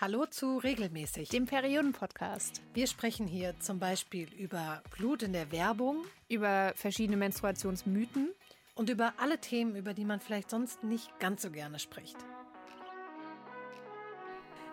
[0.00, 2.62] Hallo zu Regelmäßig, dem Perioden-Podcast.
[2.72, 8.32] Wir sprechen hier zum Beispiel über Blut in der Werbung, über verschiedene Menstruationsmythen
[8.74, 12.16] und über alle Themen, über die man vielleicht sonst nicht ganz so gerne spricht.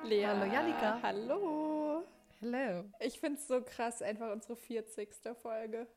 [0.05, 0.27] Lea.
[0.27, 0.99] Hallo Janika.
[1.01, 2.03] Hallo.
[2.41, 2.85] Hallo.
[3.01, 5.09] Ich finde es so krass, einfach unsere 40.
[5.41, 5.87] Folge.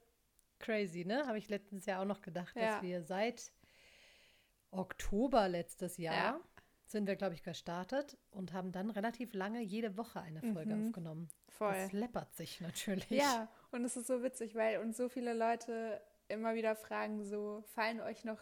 [0.59, 1.27] Crazy, ne?
[1.27, 2.73] Habe ich letztes Jahr auch noch gedacht, Ja.
[2.75, 3.53] dass wir seit
[4.73, 6.41] Oktober letztes Jahr Ja.
[6.91, 11.23] Sind wir, glaube ich, gestartet und haben dann relativ lange jede Woche eine Folge aufgenommen.
[11.23, 11.53] Mhm.
[11.53, 11.75] Voll.
[11.75, 13.09] Das läppert sich natürlich.
[13.11, 17.63] Ja, und es ist so witzig, weil uns so viele Leute immer wieder fragen, so,
[17.75, 18.39] fallen euch noch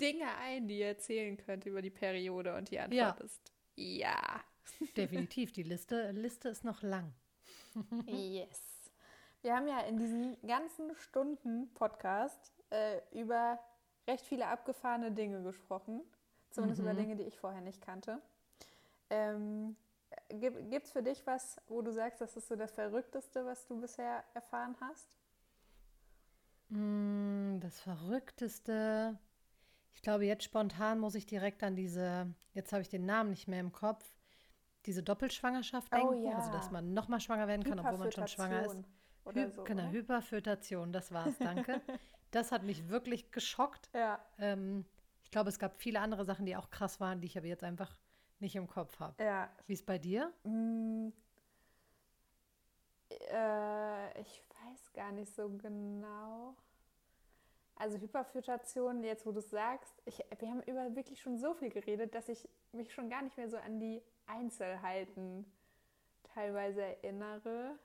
[0.00, 2.54] Dinge ein, die ihr erzählen könnt über die Periode?
[2.56, 3.24] Und die Antwort Ja.
[3.24, 4.40] ist ja.
[4.96, 5.52] Definitiv.
[5.52, 7.12] Die Liste, Liste ist noch lang.
[8.06, 8.60] Yes.
[9.40, 13.58] Wir haben ja in diesen ganzen Stunden Podcast äh, über
[14.08, 16.02] recht viele abgefahrene Dinge gesprochen.
[16.52, 18.20] Zumindest über Dinge, die ich vorher nicht kannte.
[19.10, 19.76] Ähm,
[20.28, 23.80] Gibt es für dich was, wo du sagst, das ist so das Verrückteste, was du
[23.80, 25.16] bisher erfahren hast?
[26.68, 29.18] Mm, Das Verrückteste.
[29.94, 33.46] Ich glaube, jetzt spontan muss ich direkt an diese, jetzt habe ich den Namen nicht
[33.46, 34.04] mehr im Kopf,
[34.86, 36.24] diese Doppelschwangerschaft Oh denken.
[36.24, 36.36] ja.
[36.36, 38.76] Also, dass man nochmal schwanger werden kann, obwohl man schon schwanger ist.
[39.34, 39.92] Hy so, genau, oder?
[39.92, 41.80] Hyperfötation, das war's, danke.
[42.32, 43.88] das hat mich wirklich geschockt.
[43.94, 44.18] Ja.
[44.38, 44.84] Ähm,
[45.32, 47.96] glaube, es gab viele andere Sachen, die auch krass waren, die ich aber jetzt einfach
[48.38, 49.22] nicht im Kopf habe.
[49.22, 49.50] Ja.
[49.66, 50.32] Wie ist bei dir?
[53.10, 56.56] Äh, ich weiß gar nicht so genau.
[57.76, 61.70] Also Hyperfötation, jetzt wo du es sagst, ich, wir haben über wirklich schon so viel
[61.70, 65.50] geredet, dass ich mich schon gar nicht mehr so an die Einzelheiten
[66.34, 67.78] teilweise erinnere.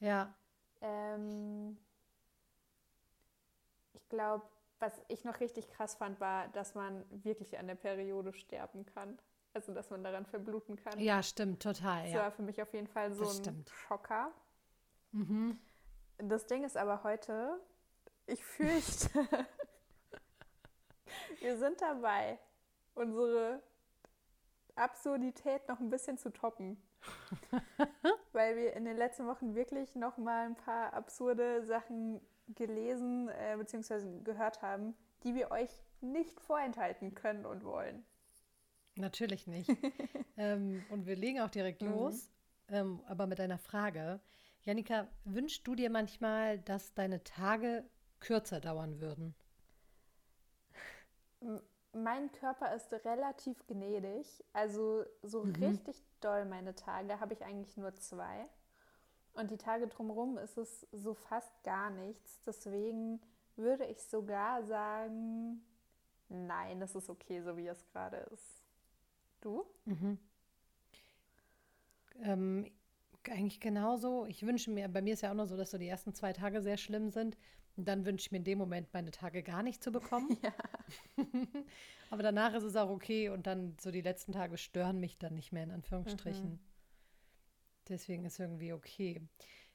[0.00, 0.34] Ja,
[0.80, 1.78] Ähm,
[3.94, 4.44] ich glaube,
[4.82, 9.16] was ich noch richtig krass fand, war, dass man wirklich an der Periode sterben kann.
[9.54, 10.98] Also, dass man daran verbluten kann.
[10.98, 12.02] ja, stimmt, total.
[12.02, 12.22] Das Ja.
[12.22, 13.64] war für mich auf jeden Fall so ein.
[13.70, 14.32] Schocker.
[16.18, 17.60] Das Ding ist aber heute,
[18.26, 19.10] ich fürchte,
[21.40, 22.38] wir sind dabei,
[22.94, 23.62] unsere
[24.74, 26.82] Absurdität noch ein bisschen zu toppen.
[28.32, 33.56] Weil wir in den letzten Wochen wirklich noch mal ein paar absurde Sachen gelesen äh,
[33.56, 34.20] bzw.
[34.22, 34.94] gehört haben,
[35.24, 35.70] die wir euch
[36.00, 38.04] nicht vorenthalten können und wollen.
[38.96, 39.70] Natürlich nicht.
[40.36, 42.30] ähm, und wir legen auch direkt los,
[42.68, 44.20] ähm, aber mit einer Frage.
[44.62, 47.84] Janika, wünschst du dir manchmal, dass deine Tage
[48.20, 49.34] kürzer dauern würden?
[51.92, 54.44] Mein Körper ist relativ gnädig.
[54.52, 58.48] Also so richtig doll meine Tage habe ich eigentlich nur zwei.
[59.34, 62.40] Und die Tage drumherum ist es so fast gar nichts.
[62.44, 63.20] Deswegen
[63.56, 65.62] würde ich sogar sagen,
[66.28, 68.62] nein, es ist okay, so wie es gerade ist.
[69.40, 69.64] Du?
[72.20, 72.70] Ähm,
[73.24, 74.26] eigentlich genauso.
[74.26, 76.32] Ich wünsche mir, bei mir ist ja auch nur so, dass so die ersten zwei
[76.32, 77.36] Tage sehr schlimm sind.
[77.76, 80.36] Und dann wünsche ich mir in dem Moment, meine Tage gar nicht zu bekommen.
[82.10, 85.34] aber danach ist es auch okay und dann so die letzten Tage stören mich dann
[85.34, 86.60] nicht mehr, in Anführungsstrichen.
[87.88, 89.20] Deswegen ist irgendwie okay.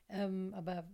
[0.10, 0.90] Ähm, aber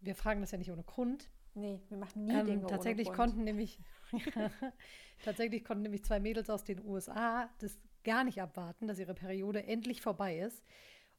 [0.00, 1.30] wir fragen das ja nicht ohne Grund.
[1.54, 3.30] Nee, wir machen nie Ähm, Dinge tatsächlich ohne Grund.
[3.30, 3.80] konnten nämlich
[5.22, 9.64] tatsächlich konnten nämlich zwei Mädels aus den USA das gar nicht abwarten, dass ihre Periode
[9.64, 10.64] endlich vorbei ist.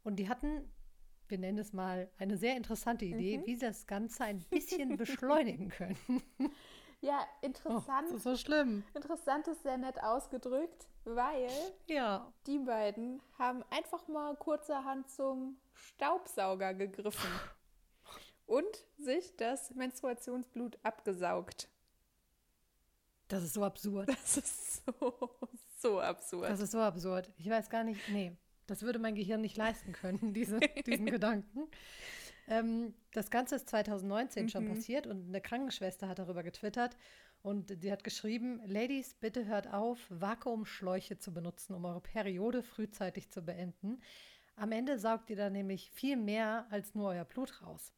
[0.03, 0.71] Und die hatten,
[1.27, 3.45] wir nennen es mal, eine sehr interessante Idee, Mhm.
[3.45, 5.97] wie sie das Ganze ein bisschen beschleunigen können.
[7.01, 8.07] Ja, Oh, interessant.
[8.09, 8.83] das ist so schlimm.
[8.93, 11.49] Interessant ist sehr nett ausgedrückt, weil
[11.87, 17.29] Ja, die beiden haben einfach mal kurzerhand zum Staubsauger gegriffen
[18.47, 21.69] und sich das Menstruationsblut abgesaugt.
[23.29, 24.07] das ist so absurd.
[24.17, 25.29] Das ist so,
[25.77, 26.49] so absurd.
[26.49, 27.31] Das ist so absurd.
[27.37, 28.35] Ich weiß gar nicht, nee,
[28.67, 31.69] das würde mein Gehirn nicht leisten können, diese, diesen Gedanken.
[32.49, 36.97] Ähm, das Ganze ist 2019 schon passiert und eine Krankenschwester hat darüber getwittert
[37.43, 43.29] und die hat geschrieben, Ladies, bitte hört auf, Vakuumschläuche zu benutzen, um eure Periode frühzeitig
[43.29, 44.01] zu beenden.
[44.55, 47.93] Am Ende saugt ihr dann nämlich viel mehr als nur euer Blut raus.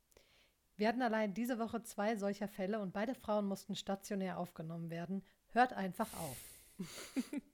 [0.75, 5.23] Wir hatten allein diese Woche zwei solcher Fälle und beide Frauen mussten stationär aufgenommen werden.
[5.53, 6.37] Hört einfach auf.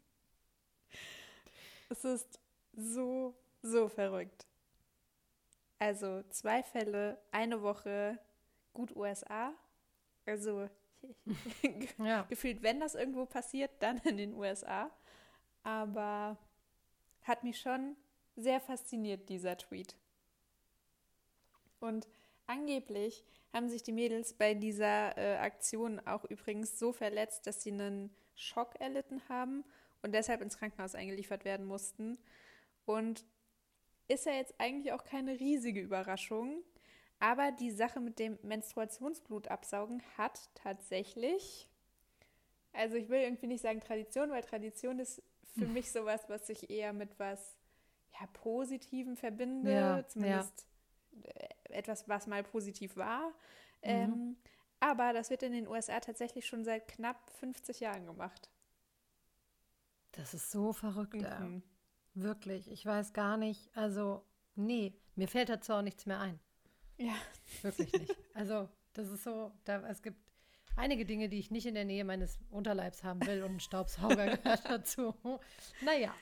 [1.89, 2.39] Es ist
[2.73, 4.45] so, so verrückt.
[5.79, 8.18] Also zwei Fälle, eine Woche,
[8.74, 9.53] gut USA.
[10.25, 10.68] Also
[12.00, 12.24] Ja.
[12.24, 14.91] gefühlt, wenn das irgendwo passiert, dann in den USA.
[15.63, 16.38] Aber
[17.24, 17.95] hat mich schon
[18.35, 19.95] sehr fasziniert, dieser Tweet.
[21.79, 22.07] Und
[22.47, 27.71] angeblich haben sich die Mädels bei dieser äh, Aktion auch übrigens so verletzt, dass sie
[27.71, 29.63] einen Schock erlitten haben
[30.01, 32.18] und deshalb ins Krankenhaus eingeliefert werden mussten.
[32.85, 33.25] Und
[34.07, 36.63] ist ja jetzt eigentlich auch keine riesige Überraschung.
[37.19, 41.68] Aber die Sache mit dem Menstruationsblut absaugen hat tatsächlich,
[42.74, 45.24] also ich will irgendwie nicht sagen Tradition, weil Tradition ist
[45.56, 45.74] für hm.
[45.74, 47.57] mich sowas, was ich eher mit was
[48.19, 50.68] ja, Positivem verbinde, ja, zumindest
[51.24, 51.31] ja.
[51.69, 53.30] etwas, was mal positiv war.
[53.30, 53.33] Mhm.
[53.81, 54.38] Ähm,
[54.80, 58.50] aber das wird in den USA tatsächlich schon seit knapp 50 Jahren gemacht.
[60.12, 61.15] Das ist so verrückt.
[61.15, 61.63] Mhm.
[62.19, 62.71] Wirklich.
[62.71, 63.69] Ich weiß gar nicht.
[63.75, 64.23] Also,
[64.55, 66.39] nee, mir fällt dazu auch nichts mehr ein.
[66.97, 67.13] Ja.
[67.61, 68.15] Wirklich nicht.
[68.33, 70.19] Also, das ist so, da, es gibt
[70.75, 74.37] einige Dinge, die ich nicht in der Nähe meines Unterleibs haben will und ein Staubsauger
[74.37, 75.13] gehört dazu.
[75.85, 76.13] Naja,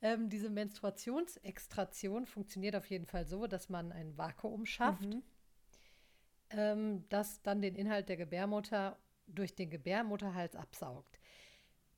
[0.00, 5.22] ähm, diese Menstruationsextraktion funktioniert auf jeden Fall so, dass man ein Vakuum schafft, mhm.
[6.50, 11.18] ähm, das dann den Inhalt der Gebärmutter durch den Gebärmutterhals absaugt.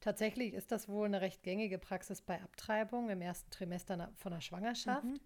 [0.01, 4.41] Tatsächlich ist das wohl eine recht gängige Praxis bei Abtreibung im ersten Trimester von der
[4.41, 5.05] Schwangerschaft.
[5.05, 5.21] Mhm.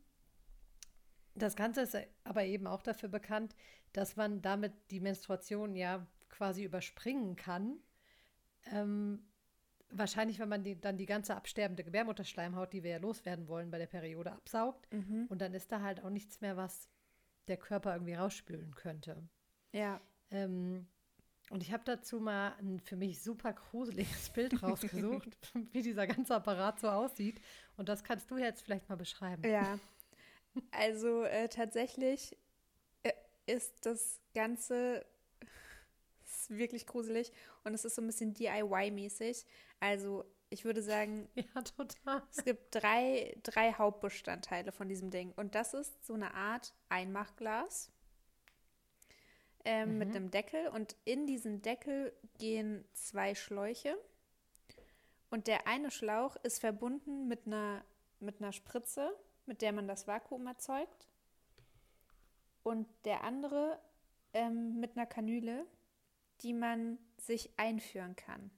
[1.35, 3.55] Das Ganze ist aber eben auch dafür bekannt,
[3.93, 7.79] dass man damit die Menstruation ja quasi überspringen kann.
[8.67, 9.31] Ähm,
[9.91, 13.79] wahrscheinlich, wenn man die, dann die ganze absterbende Gebärmutterschleimhaut, die wir ja loswerden wollen, bei
[13.79, 14.93] der Periode absaugt.
[14.93, 15.27] Mhm.
[15.29, 16.89] Und dann ist da halt auch nichts mehr, was
[17.49, 19.29] der Körper irgendwie rausspülen könnte.
[19.73, 20.01] Ja.
[20.31, 20.87] Ähm,
[21.51, 25.37] und ich habe dazu mal ein für mich super gruseliges Bild rausgesucht,
[25.73, 27.41] wie dieser ganze Apparat so aussieht.
[27.77, 29.43] Und das kannst du jetzt vielleicht mal beschreiben.
[29.45, 29.79] Ja.
[30.71, 32.37] Also äh, tatsächlich
[33.03, 33.13] äh,
[33.47, 35.05] ist das Ganze
[36.25, 37.33] ist wirklich gruselig
[37.65, 39.45] und es ist so ein bisschen DIY-mäßig.
[39.81, 42.23] Also ich würde sagen, ja, total.
[42.31, 45.33] Es gibt drei, drei Hauptbestandteile von diesem Ding.
[45.33, 47.91] Und das ist so eine Art Einmachglas
[49.65, 49.99] ähm, mhm.
[49.99, 50.69] mit einem Deckel.
[50.69, 53.97] Und in diesen Deckel gehen zwei Schläuche.
[55.31, 57.85] Und der eine Schlauch ist verbunden mit einer,
[58.19, 59.17] mit einer Spritze,
[59.47, 61.09] mit der man das Vakuum erzeugt.
[62.63, 63.81] Und der andere
[64.33, 65.67] ähm, mit einer Kanüle,
[66.43, 68.51] die man sich einführen kann.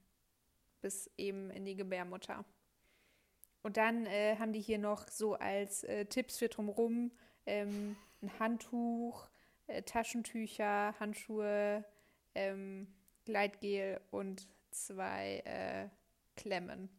[0.81, 2.43] Bis eben in die Gebärmutter.
[3.61, 7.11] Und dann äh, haben die hier noch so als äh, Tipps für drumherum
[7.45, 9.27] ähm, ein Handtuch,
[9.67, 11.85] äh, Taschentücher, Handschuhe,
[12.35, 12.87] ähm,
[13.25, 15.89] Gleitgel und zwei äh,
[16.35, 16.89] Klemmen.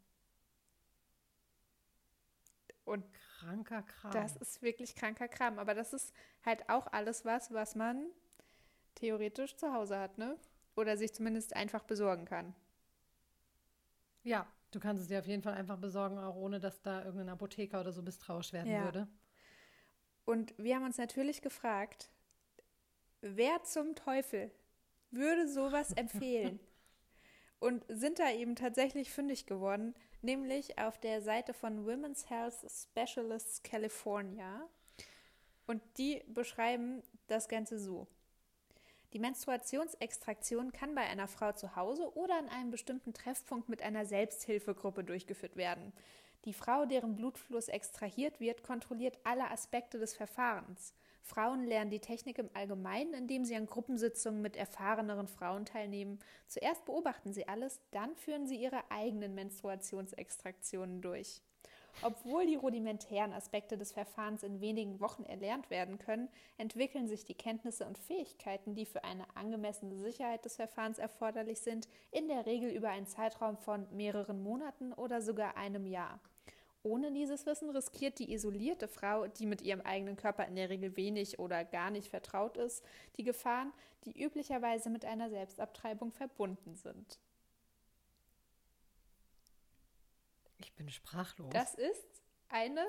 [2.84, 4.12] Und kranker Kram.
[4.12, 5.58] Das ist wirklich kranker Kram.
[5.58, 6.12] Aber das ist
[6.44, 8.06] halt auch alles was, was man
[8.94, 10.36] theoretisch zu Hause hat, ne?
[10.76, 12.54] Oder sich zumindest einfach besorgen kann.
[14.22, 17.28] Ja, du kannst es dir auf jeden Fall einfach besorgen, auch ohne dass da irgendein
[17.30, 18.84] Apotheker oder so misstrauisch werden ja.
[18.84, 19.08] würde.
[20.24, 22.10] Und wir haben uns natürlich gefragt,
[23.24, 24.50] wer zum Teufel
[25.10, 26.60] würde sowas empfehlen?
[27.58, 33.62] Und sind da eben tatsächlich fündig geworden, nämlich auf der Seite von Women's Health Specialists
[33.62, 34.68] California.
[35.66, 38.06] Und die beschreiben das Ganze so.
[39.14, 44.04] Die Menstruationsextraktion kann bei einer Frau zu Hause oder an einem bestimmten Treffpunkt mit einer
[44.04, 45.92] Selbsthilfegruppe durchgeführt werden.
[46.44, 50.94] Die Frau, deren Blutfluss extrahiert wird, kontrolliert alle Aspekte des Verfahrens.
[51.24, 56.18] Frauen lernen die Technik im Allgemeinen, indem sie an Gruppensitzungen mit erfahreneren Frauen teilnehmen.
[56.48, 61.40] Zuerst beobachten sie alles, dann führen sie ihre eigenen Menstruationsextraktionen durch.
[62.02, 66.28] Obwohl die rudimentären Aspekte des Verfahrens in wenigen Wochen erlernt werden können,
[66.58, 71.88] entwickeln sich die Kenntnisse und Fähigkeiten, die für eine angemessene Sicherheit des Verfahrens erforderlich sind,
[72.10, 76.20] in der Regel über einen Zeitraum von mehreren Monaten oder sogar einem Jahr.
[76.84, 80.96] Ohne dieses Wissen riskiert die isolierte Frau, die mit ihrem eigenen Körper in der Regel
[80.96, 82.84] wenig oder gar nicht vertraut ist,
[83.16, 83.72] die Gefahren,
[84.04, 87.18] die üblicherweise mit einer Selbstabtreibung verbunden sind.
[90.58, 91.50] Ich bin sprachlos.
[91.54, 92.84] Das ist eine,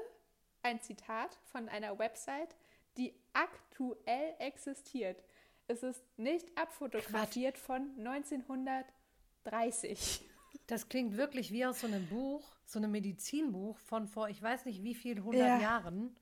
[0.61, 2.53] ein Zitat von einer Website,
[2.97, 5.23] die aktuell existiert.
[5.67, 7.63] Es ist nicht abfotografiert Quatsch.
[7.63, 10.25] von 1930.
[10.67, 14.65] Das klingt wirklich wie aus so einem Buch, so einem Medizinbuch von vor, ich weiß
[14.65, 15.61] nicht wie viel hundert ja.
[15.61, 16.15] Jahren.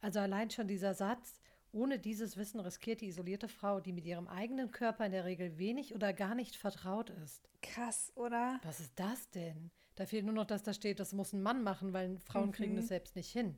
[0.00, 1.40] Also allein schon dieser Satz,
[1.72, 5.58] ohne dieses Wissen riskiert die isolierte Frau, die mit ihrem eigenen Körper in der Regel
[5.58, 7.48] wenig oder gar nicht vertraut ist.
[7.62, 8.60] Krass, oder?
[8.62, 9.70] Was ist das denn?
[9.94, 12.52] Da fehlt nur noch, dass da steht, das muss ein Mann machen, weil Frauen mhm.
[12.52, 13.56] kriegen das selbst nicht hin.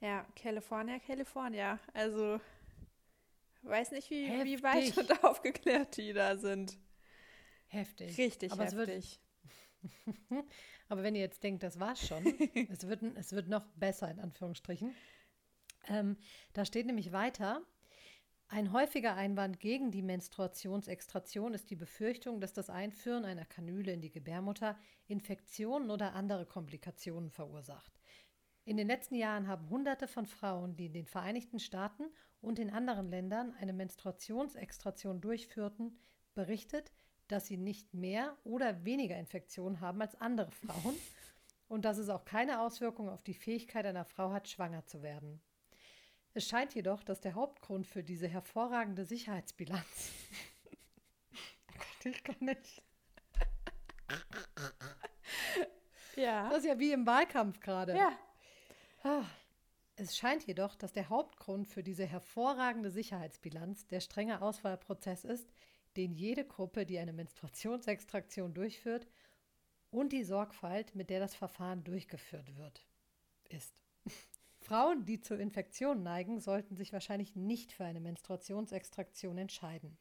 [0.00, 1.78] Ja, California, California.
[1.92, 2.40] Also,
[3.62, 6.78] weiß nicht, wie, wie weit und aufgeklärt die da sind.
[7.74, 8.16] Heftig.
[8.18, 9.20] Richtig Aber heftig.
[10.04, 10.14] Wird,
[10.88, 12.24] aber wenn ihr jetzt denkt, das war's schon,
[12.70, 14.94] es, wird, es wird noch besser, in Anführungsstrichen.
[15.88, 16.16] Ähm,
[16.52, 17.62] da steht nämlich weiter,
[18.48, 24.00] ein häufiger Einwand gegen die Menstruationsextraktion ist die Befürchtung, dass das Einführen einer Kanüle in
[24.00, 27.98] die Gebärmutter Infektionen oder andere Komplikationen verursacht.
[28.64, 32.04] In den letzten Jahren haben Hunderte von Frauen, die in den Vereinigten Staaten
[32.40, 35.98] und in anderen Ländern eine Menstruationsextraktion durchführten,
[36.34, 36.92] berichtet,
[37.28, 40.96] dass sie nicht mehr oder weniger Infektionen haben als andere Frauen
[41.68, 45.40] und dass es auch keine Auswirkungen auf die Fähigkeit einer Frau hat, schwanger zu werden.
[46.34, 50.10] Es scheint jedoch, dass der Hauptgrund für diese hervorragende Sicherheitsbilanz.
[52.04, 52.82] oh ich kann nicht.
[56.16, 56.48] Ja.
[56.48, 57.96] Das ist ja wie im Wahlkampf gerade.
[57.96, 58.12] Ja.
[59.02, 59.24] Ah.
[59.96, 65.48] Es scheint jedoch, dass der Hauptgrund für diese hervorragende Sicherheitsbilanz der strenge Auswahlprozess ist,
[65.96, 69.06] den jede Gruppe, die eine Menstruationsextraktion durchführt,
[69.90, 72.84] und die Sorgfalt, mit der das Verfahren durchgeführt wird,
[73.48, 73.80] ist.
[74.60, 79.96] Frauen, die zu Infektionen neigen, sollten sich wahrscheinlich nicht für eine Menstruationsextraktion entscheiden.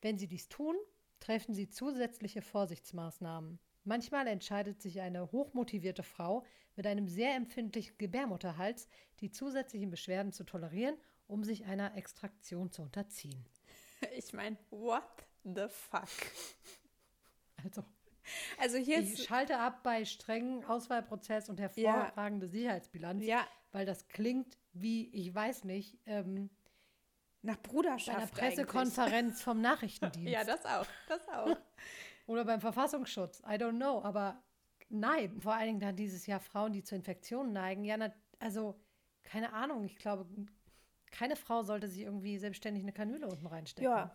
[0.00, 0.74] Wenn sie dies tun,
[1.20, 3.60] treffen sie zusätzliche Vorsichtsmaßnahmen.
[3.84, 8.88] Manchmal entscheidet sich eine hochmotivierte Frau mit einem sehr empfindlichen Gebärmutterhals,
[9.20, 13.44] die zusätzlichen Beschwerden zu tolerieren, um sich einer Extraktion zu unterziehen.
[14.16, 16.08] Ich meine, what the fuck?
[17.64, 17.82] Also,
[18.60, 24.56] Also hier ich schalte ab bei strengen Auswahlprozess und hervorragende Sicherheitsbilanz, Ja, weil das klingt
[24.72, 26.50] wie, ich weiß nicht, ähm,
[27.42, 28.16] nach bei Bruderschaft.
[28.16, 28.38] einer eigentlich.
[28.38, 30.28] Pressekonferenz vom Nachrichtendienst.
[30.32, 30.86] Ja, das auch.
[31.08, 31.56] Das auch.
[32.26, 33.40] Oder beim Verfassungsschutz.
[33.40, 34.02] I don't know.
[34.04, 34.40] Aber
[34.88, 37.82] nein, vor allen Dingen dann dieses Jahr Frauen, die zu Infektionen neigen.
[37.84, 38.78] Ja, na, also
[39.24, 39.84] keine Ahnung.
[39.84, 40.26] Ich glaube,
[41.10, 43.90] keine Frau sollte sich irgendwie selbstständig eine Kanüle unten reinstecken.
[43.90, 44.14] ja,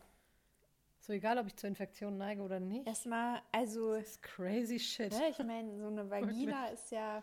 [1.06, 2.88] So egal, ob ich zu Infektionen neige oder nicht.
[2.88, 5.12] erstmal, also, Das ist crazy shit.
[5.12, 7.22] ne, ich meine, so eine Vagina ist ja.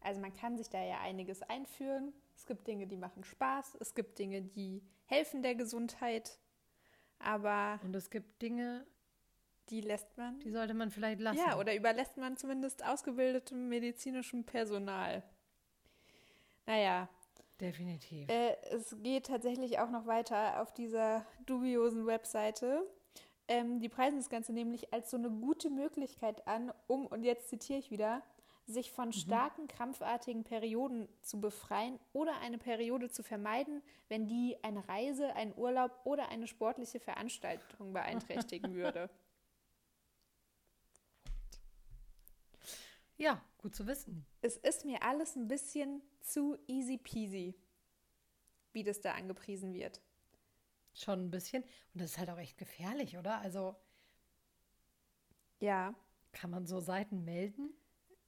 [0.00, 2.14] Also, man kann sich da ja einiges einführen.
[2.34, 3.76] Es gibt Dinge, die machen Spaß.
[3.80, 6.38] Es gibt Dinge, die helfen der Gesundheit.
[7.18, 8.86] Aber Und es gibt Dinge,
[9.68, 10.40] die lässt man.
[10.40, 11.38] die sollte man vielleicht lassen.
[11.38, 15.22] Ja, oder überlässt man zumindest ausgebildetem medizinischem Personal.
[16.64, 17.10] Naja,
[17.60, 18.28] Definitiv.
[18.28, 22.86] Äh, es geht tatsächlich auch noch weiter auf dieser dubiosen Webseite.
[23.48, 27.48] Ähm, die preisen das Ganze nämlich als so eine gute Möglichkeit an, um, und jetzt
[27.48, 28.22] zitiere ich wieder,
[28.66, 34.86] sich von starken, krampfartigen Perioden zu befreien oder eine Periode zu vermeiden, wenn die eine
[34.88, 39.08] Reise, einen Urlaub oder eine sportliche Veranstaltung beeinträchtigen würde.
[43.18, 44.26] Ja, gut zu wissen.
[44.42, 47.54] Es ist mir alles ein bisschen zu easy peasy,
[48.72, 50.00] wie das da angepriesen wird.
[50.94, 51.62] Schon ein bisschen.
[51.62, 53.38] Und das ist halt auch echt gefährlich, oder?
[53.40, 53.76] Also
[55.60, 55.94] Ja.
[56.32, 57.70] kann man so Seiten melden?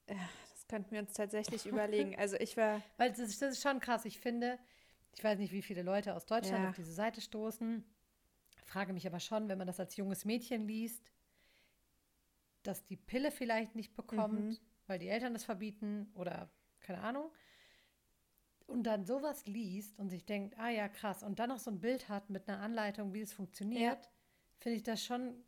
[0.07, 2.17] Das könnten wir uns tatsächlich überlegen.
[2.19, 4.05] Also ich war, Weil das ist, das ist schon krass.
[4.05, 4.59] Ich finde,
[5.15, 6.71] ich weiß nicht, wie viele Leute aus Deutschland Ja.
[6.71, 7.85] auf diese Seite stoßen.
[8.65, 11.11] Frage mich aber schon, wenn man das als junges Mädchen liest,
[12.63, 14.59] dass die Pille vielleicht nicht bekommt, Mhm.
[14.89, 17.31] Weil die Eltern das verbieten oder keine Ahnung.
[18.67, 21.81] Und dann sowas liest und sich denkt, ah ja, krass, und dann noch so ein
[21.81, 24.11] Bild hat mit einer Anleitung, wie es funktioniert,
[24.59, 25.43] finde ich das schon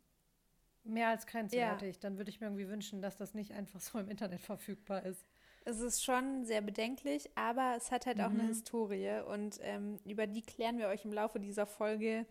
[0.83, 1.99] mehr als grenzwertig.
[1.99, 5.23] Dann würde ich mir irgendwie wünschen, dass das nicht einfach so im Internet verfügbar ist.
[5.65, 8.47] es ist schon sehr bedenklich, aber es hat halt auch eine Mhm.
[8.47, 12.25] Historie und ähm, über die klären wir euch im Laufe dieser Folge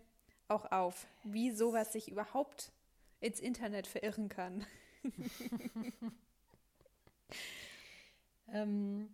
[0.49, 2.73] auch auf, wie sowas sich überhaupt
[3.21, 4.65] ins Internet verirren kann.
[8.47, 9.09] Ähm,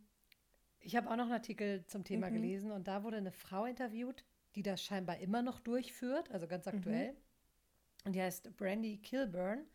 [0.80, 2.34] ich habe auch noch einen Artikel zum Thema Mhm.
[2.36, 4.24] gelesen und da wurde eine Frau interviewt,
[4.56, 7.16] die das scheinbar immer noch durchführt, also ganz aktuell.
[8.06, 9.66] Und die heißt Brandy Kilburn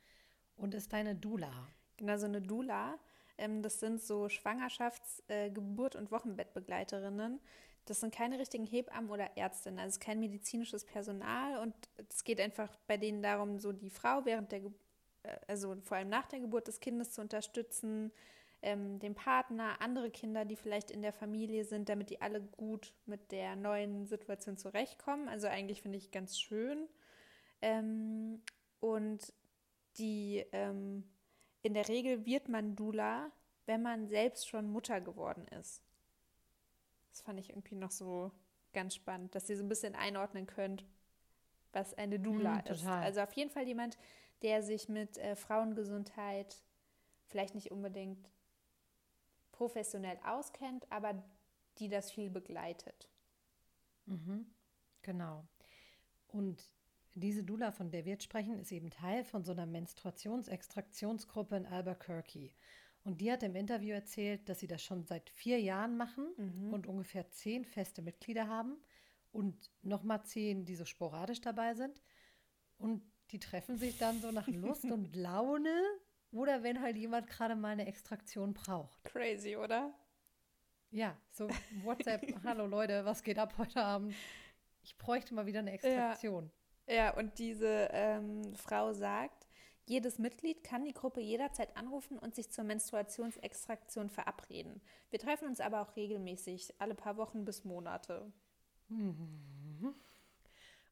[0.56, 1.68] und ist eine Doula.
[1.98, 2.98] Genau, so eine Doula.
[3.38, 7.40] Ähm, das sind so Schwangerschafts-, äh, Geburt- und Wochenbettbegleiterinnen.
[7.84, 11.74] Das sind keine richtigen Hebammen oder Ärztinnen, also kein medizinisches Personal und
[12.08, 14.72] es geht einfach bei denen darum, so die Frau während der, Ge äh,
[15.46, 18.12] also vor allem nach der Geburt des Kindes zu unterstützen,
[18.62, 22.94] ähm, den Partner, andere Kinder, die vielleicht in der Familie sind, damit die alle gut
[23.06, 25.28] mit der neuen Situation zurechtkommen.
[25.28, 26.88] Also eigentlich finde ich ganz schön.
[27.60, 28.42] Ähm,
[28.80, 29.32] und
[29.98, 31.04] die ähm,
[31.62, 33.30] in der Regel wird man Dula,
[33.66, 35.82] wenn man selbst schon Mutter geworden ist.
[37.10, 38.32] Das fand ich irgendwie noch so
[38.72, 40.84] ganz spannend, dass ihr so ein bisschen einordnen könnt,
[41.72, 42.86] was eine Dula Mm, ist.
[42.86, 43.98] Also auf jeden Fall jemand,
[44.42, 46.62] der sich mit äh, Frauengesundheit
[47.26, 48.30] vielleicht nicht unbedingt
[49.52, 51.22] professionell auskennt, aber
[51.78, 53.08] die das viel begleitet.
[54.06, 54.46] Mhm.
[55.02, 55.46] Genau.
[56.28, 56.70] Und
[57.14, 61.66] diese Doula, von der wir jetzt sprechen, ist eben Teil von so einer Menstruationsextraktionsgruppe in
[61.66, 62.54] Albuquerque.
[63.04, 66.86] Und die hat im Interview erzählt, dass sie das schon seit vier Jahren machen und
[66.86, 68.76] ungefähr zehn feste Mitglieder haben
[69.32, 72.00] und nochmal zehn, die so sporadisch dabei sind.
[72.78, 75.82] Und die treffen sich dann so nach Lust und Laune
[76.30, 79.02] oder wenn halt jemand gerade mal eine Extraktion braucht.
[79.04, 79.92] Crazy, oder?
[80.90, 81.48] Ja, so
[81.82, 84.14] WhatsApp, hallo Leute, was geht ab heute Abend?
[84.82, 86.50] Ich bräuchte mal wieder eine Extraktion.
[86.86, 89.46] Ja, ja und diese ähm, Frau sagt,
[89.86, 94.82] jedes Mitglied kann die Gruppe jederzeit anrufen und sich zur Menstruationsextraktion verabreden.
[95.10, 98.30] Wir treffen uns aber auch regelmäßig, alle paar Wochen bis Monate.
[98.88, 99.94] Mhm.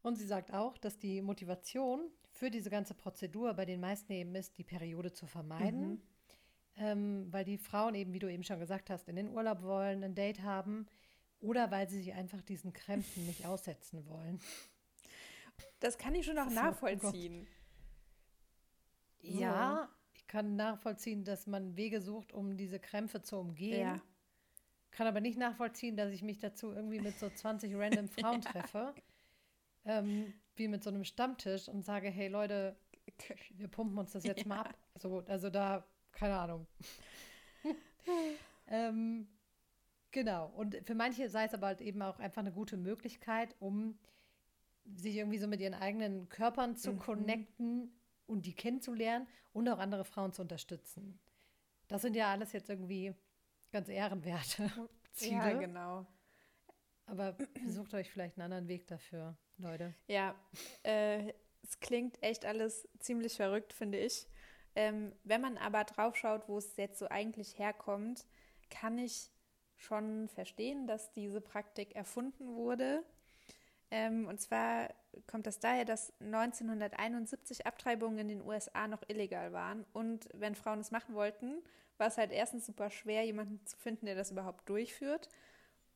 [0.02, 4.34] Und sie sagt auch, dass die Motivation für diese ganze Prozedur bei den meisten eben
[4.34, 5.90] ist, die Periode zu vermeiden.
[5.90, 6.02] Mhm.
[6.76, 10.02] Ähm, weil die Frauen eben, wie du eben schon gesagt hast, in den Urlaub wollen,
[10.02, 10.86] ein Date haben
[11.40, 14.40] oder weil sie sich einfach diesen Krämpfen nicht aussetzen wollen.
[15.80, 17.46] Das kann ich schon auch nachvollziehen.
[19.22, 23.80] Oh ja, ich kann nachvollziehen, dass man Wege sucht, um diese Krämpfe zu umgehen.
[23.80, 24.00] Ja.
[24.92, 28.94] Kann aber nicht nachvollziehen, dass ich mich dazu irgendwie mit so 20 random Frauen treffe,
[29.84, 32.76] ähm, wie mit so einem Stammtisch und sage, hey Leute,
[33.56, 34.48] wir pumpen uns das jetzt ja.
[34.48, 34.78] mal ab.
[34.96, 36.66] So, also da, keine Ahnung.
[38.68, 39.26] ähm,
[40.12, 40.52] genau.
[40.54, 43.98] Und für manche sei es aber halt eben auch einfach eine gute Möglichkeit, um
[44.84, 46.98] sich irgendwie so mit ihren eigenen Körpern zu mhm.
[46.98, 47.92] connecten
[48.26, 51.18] und die kennenzulernen und auch andere Frauen zu unterstützen.
[51.88, 53.14] Das sind ja alles jetzt irgendwie
[53.72, 54.70] ganz ehrenwerte
[55.12, 55.36] Ziele.
[55.36, 56.06] Ja, genau.
[57.10, 57.36] Aber
[57.66, 59.94] sucht euch vielleicht einen anderen Weg dafür, Leute.
[60.06, 60.34] Ja,
[60.84, 64.26] äh, es klingt echt alles ziemlich verrückt, finde ich.
[64.76, 68.26] Ähm, wenn man aber drauf schaut, wo es jetzt so eigentlich herkommt,
[68.70, 69.30] kann ich
[69.76, 73.02] schon verstehen, dass diese Praktik erfunden wurde.
[73.90, 74.94] Ähm, und zwar
[75.26, 79.84] kommt das daher, dass 1971 Abtreibungen in den USA noch illegal waren.
[79.92, 81.62] Und wenn Frauen es machen wollten,
[81.98, 85.28] war es halt erstens super schwer, jemanden zu finden, der das überhaupt durchführt.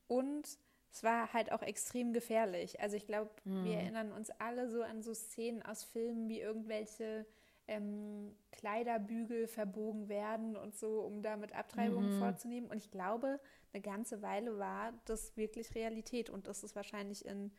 [0.08, 0.58] Und
[0.94, 2.80] es war halt auch extrem gefährlich.
[2.80, 3.64] Also ich glaube, mhm.
[3.64, 7.26] wir erinnern uns alle so an so Szenen aus Filmen, wie irgendwelche
[7.66, 12.18] ähm, Kleiderbügel verbogen werden und so, um damit Abtreibungen mhm.
[12.20, 12.70] vorzunehmen.
[12.70, 13.40] Und ich glaube,
[13.72, 16.30] eine ganze Weile war das wirklich Realität.
[16.30, 17.50] Und das ist wahrscheinlich in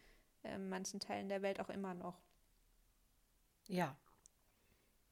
[0.46, 2.18] äh, manchen Teilen der Welt auch immer noch.
[3.68, 3.98] Ja,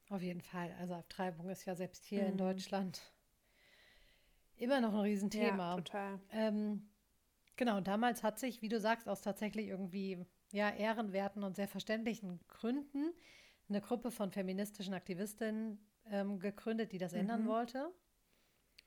[0.08, 0.74] auf jeden Fall.
[0.80, 2.28] Also Abtreibung ist ja selbst hier mhm.
[2.30, 3.02] in Deutschland
[4.56, 5.72] immer noch ein Riesenthema.
[5.72, 6.20] Ja, total.
[6.30, 6.88] Ähm,
[7.56, 11.68] genau, und damals hat sich, wie du sagst, aus tatsächlich irgendwie ja, ehrenwerten und sehr
[11.68, 13.12] verständlichen Gründen
[13.68, 15.78] eine Gruppe von feministischen Aktivistinnen
[16.10, 17.20] ähm, gegründet, die das mhm.
[17.20, 17.92] ändern wollte.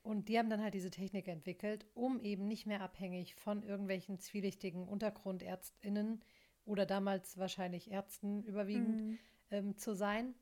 [0.02, 4.18] Und die haben dann halt diese Technik entwickelt, um eben nicht mehr abhängig von irgendwelchen
[4.18, 6.22] zwielichtigen Untergrundärztinnen
[6.64, 9.18] oder damals wahrscheinlich Ärzten überwiegend mhm.
[9.50, 10.34] ähm, zu sein.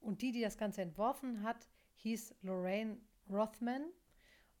[0.00, 2.98] Und die, die das Ganze entworfen hat, hieß Lorraine
[3.30, 3.84] Rothman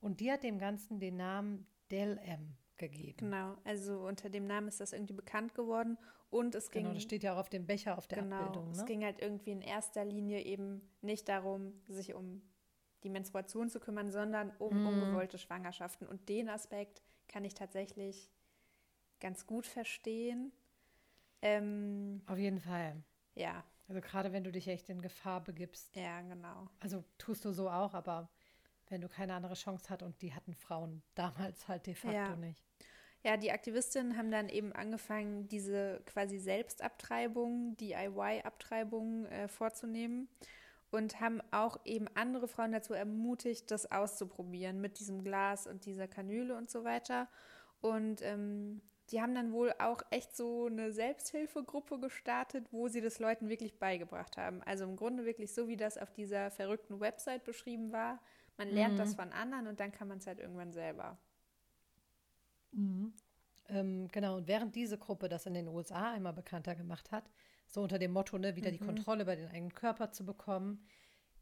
[0.00, 3.16] und die hat dem Ganzen den Namen Del M gegeben.
[3.18, 5.98] Genau, also unter dem Namen ist das irgendwie bekannt geworden
[6.30, 6.82] und es ging.
[6.82, 8.70] Genau, das steht ja auch auf dem Becher auf der genau, Abbildung.
[8.70, 8.76] Ne?
[8.76, 12.42] Es ging halt irgendwie in erster Linie eben nicht darum, sich um
[13.04, 14.86] die Menstruation zu kümmern, sondern um mm.
[14.86, 16.06] ungewollte Schwangerschaften.
[16.06, 18.30] Und den Aspekt kann ich tatsächlich
[19.20, 20.52] ganz gut verstehen.
[21.42, 23.02] Ähm, Auf jeden Fall.
[23.34, 23.64] Ja.
[23.86, 25.94] Also gerade wenn du dich echt in Gefahr begibst.
[25.94, 26.68] Ja, genau.
[26.80, 28.30] Also tust du so auch, aber
[28.88, 32.36] wenn du keine andere Chance hast und die hatten Frauen damals halt de facto ja.
[32.36, 32.62] nicht.
[33.22, 40.28] Ja, die Aktivistinnen haben dann eben angefangen, diese quasi Selbstabtreibung, DIY-Abtreibung äh, vorzunehmen
[40.90, 46.06] und haben auch eben andere Frauen dazu ermutigt, das auszuprobieren mit diesem Glas und dieser
[46.06, 47.28] Kanüle und so weiter.
[47.80, 53.18] Und ähm, die haben dann wohl auch echt so eine Selbsthilfegruppe gestartet, wo sie das
[53.18, 54.62] Leuten wirklich beigebracht haben.
[54.62, 58.20] Also im Grunde wirklich so, wie das auf dieser verrückten Website beschrieben war.
[58.56, 58.98] Man lernt mhm.
[58.98, 61.18] das von anderen und dann kann man es halt irgendwann selber.
[62.72, 63.12] Mhm.
[63.68, 67.30] Ähm, genau, und während diese Gruppe das in den USA einmal bekannter gemacht hat,
[67.66, 68.78] so unter dem Motto, ne, wieder mhm.
[68.78, 70.84] die Kontrolle über den eigenen Körper zu bekommen,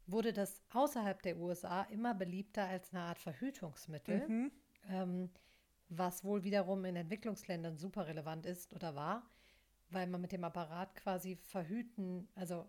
[0.07, 4.27] wurde das außerhalb der USA immer beliebter als eine Art Verhütungsmittel.
[4.27, 4.51] Mhm.
[4.89, 5.29] Ähm,
[5.89, 9.29] was wohl wiederum in Entwicklungsländern super relevant ist oder war,
[9.89, 12.65] weil man mit dem Apparat quasi verhüten, also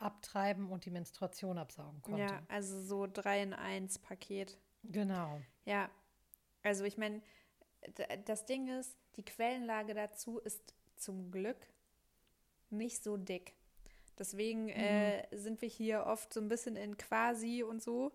[0.00, 2.20] abtreiben und die Menstruation absaugen konnte.
[2.20, 4.58] Ja, also so 3 in 1 Paket.
[4.84, 5.40] Genau.
[5.64, 5.90] Ja,
[6.62, 7.22] also ich meine,
[8.24, 11.66] das Ding ist, die Quellenlage dazu ist zum Glück
[12.70, 13.54] nicht so dick.
[14.18, 14.70] Deswegen mhm.
[14.70, 18.12] äh, sind wir hier oft so ein bisschen in quasi und so.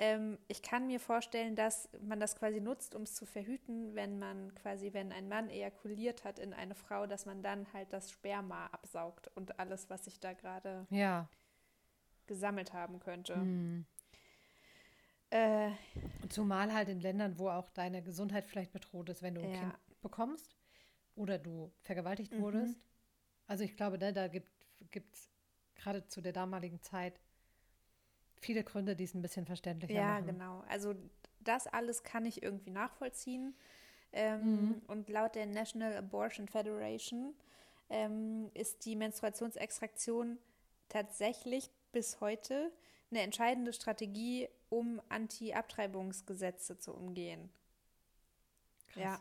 [0.00, 4.18] Ähm, ich kann mir vorstellen, dass man das quasi nutzt, um es zu verhüten, wenn
[4.18, 8.10] man quasi, wenn ein Mann ejakuliert hat in eine Frau, dass man dann halt das
[8.12, 11.28] Sperma absaugt und alles, was sich da gerade ja.
[12.26, 13.34] gesammelt haben könnte.
[13.34, 13.86] Hm.
[15.30, 15.70] Äh,
[16.28, 19.60] Zumal halt in Ländern, wo auch deine Gesundheit vielleicht bedroht ist, wenn du ein ja.
[19.60, 20.56] Kind bekommst
[21.16, 22.42] oder du vergewaltigt mhm.
[22.42, 22.78] wurdest.
[23.48, 24.48] Also ich glaube, ne, da gibt
[25.12, 25.28] es
[25.74, 27.20] gerade zu der damaligen Zeit
[28.40, 30.26] viele Gründe, die es ein bisschen verständlicher ja, machen.
[30.26, 30.64] Ja, genau.
[30.68, 30.94] Also
[31.40, 33.54] das alles kann ich irgendwie nachvollziehen.
[34.12, 34.82] Ähm, mhm.
[34.86, 37.34] Und laut der National Abortion Federation
[37.90, 40.38] ähm, ist die Menstruationsextraktion
[40.88, 42.72] tatsächlich bis heute
[43.10, 47.50] eine entscheidende Strategie, um Anti-Abtreibungsgesetze zu umgehen.
[48.88, 49.02] Krass.
[49.02, 49.20] Ja.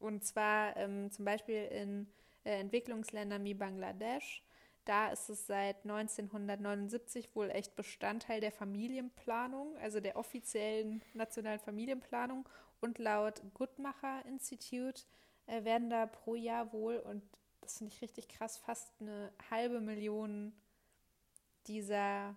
[0.00, 2.06] Und zwar ähm, zum Beispiel in
[2.44, 4.42] äh, Entwicklungsländern wie Bangladesch.
[4.88, 12.48] Da ist es seit 1979 wohl echt Bestandteil der Familienplanung, also der offiziellen nationalen Familienplanung.
[12.80, 15.02] Und laut Guttmacher Institute
[15.46, 17.22] äh, werden da pro Jahr wohl, und
[17.60, 20.54] das finde ich richtig krass, fast eine halbe Million
[21.66, 22.34] dieser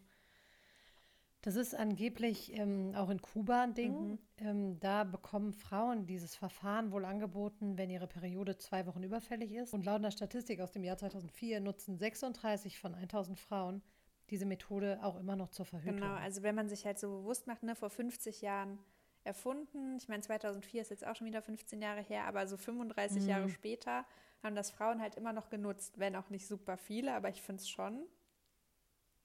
[1.42, 4.10] Das ist angeblich ähm, auch in Kuba ein Ding.
[4.10, 4.18] Mhm.
[4.38, 9.72] Ähm, da bekommen Frauen dieses Verfahren wohl angeboten, wenn ihre Periode zwei Wochen überfällig ist.
[9.72, 13.82] Und laut einer Statistik aus dem Jahr 2004 nutzen 36 von 1000 Frauen
[14.30, 15.96] diese Methode auch immer noch zur Verhütung.
[15.96, 18.78] Genau, also wenn man sich halt so bewusst macht, ne, vor 50 Jahren
[19.24, 23.22] erfunden, ich meine 2004 ist jetzt auch schon wieder 15 Jahre her, aber so 35
[23.22, 23.28] mhm.
[23.28, 24.06] Jahre später
[24.42, 27.60] haben das Frauen halt immer noch genutzt, wenn auch nicht super viele, aber ich finde
[27.60, 28.06] es schon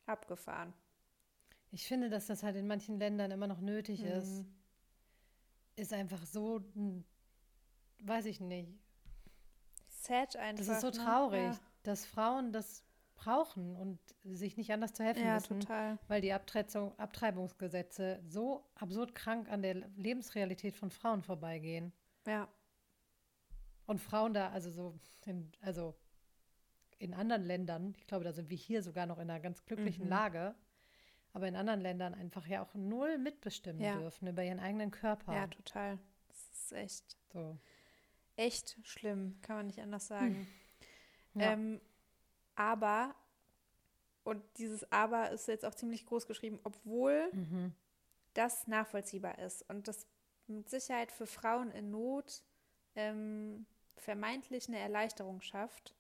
[0.06, 0.74] abgefahren.
[1.72, 4.08] Ich finde, dass das halt in manchen Ländern immer noch nötig mhm.
[4.08, 4.46] ist.
[5.76, 6.62] Ist einfach so,
[8.04, 8.70] weiß ich nicht.
[9.88, 10.66] Sad einfach.
[10.66, 10.94] Das ist so ne?
[10.94, 11.60] traurig, ja.
[11.84, 12.84] dass Frauen das
[13.16, 15.98] brauchen und sich nicht anders zu helfen ja, müssen, total.
[16.08, 21.92] weil die Abtreibung, Abtreibungsgesetze so absurd krank an der Lebensrealität von Frauen vorbeigehen.
[22.28, 22.48] Ja.
[23.86, 25.96] Und Frauen da, also so, in, also
[26.98, 30.06] in anderen Ländern, ich glaube, da sind wir hier sogar noch in einer ganz glücklichen
[30.06, 30.10] mhm.
[30.10, 30.56] Lage,
[31.34, 33.98] aber in anderen Ländern einfach ja auch null mitbestimmen ja.
[33.98, 35.34] dürfen über ihren eigenen Körper.
[35.34, 36.00] Ja, total.
[36.28, 37.18] Das ist echt.
[37.32, 37.58] So.
[38.38, 40.48] Echt schlimm, kann man nicht anders sagen.
[41.34, 41.42] Hm.
[41.42, 41.52] Ja.
[41.52, 41.82] Ähm,
[42.56, 43.16] aber,
[44.24, 47.74] und dieses Aber ist jetzt auch ziemlich groß geschrieben, obwohl mhm.
[48.34, 50.08] das nachvollziehbar ist und das
[50.48, 52.44] mit Sicherheit für Frauen in Not
[52.96, 53.66] ähm,
[53.98, 55.96] vermeintlich eine Erleichterung schafft.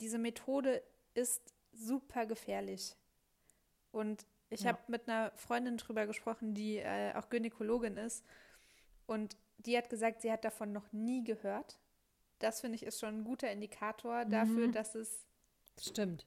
[0.00, 0.82] Diese Methode
[1.14, 2.96] ist super gefährlich.
[3.92, 4.70] Und ich ja.
[4.70, 8.24] habe mit einer Freundin drüber gesprochen, die äh, auch Gynäkologin ist.
[9.06, 11.78] Und die hat gesagt, sie hat davon noch nie gehört.
[12.40, 14.30] Das finde ich ist schon ein guter Indikator mhm.
[14.30, 15.26] dafür, dass es
[15.80, 16.26] stimmt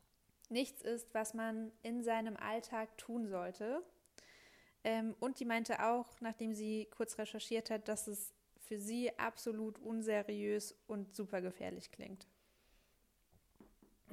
[0.54, 3.84] nichts ist, was man in seinem Alltag tun sollte.
[4.86, 9.80] Ähm, und die meinte auch, nachdem sie kurz recherchiert hat, dass es für sie absolut
[9.80, 12.28] unseriös und super gefährlich klingt.